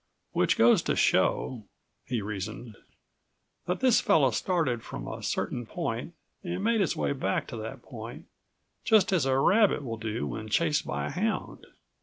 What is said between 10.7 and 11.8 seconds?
by a hound.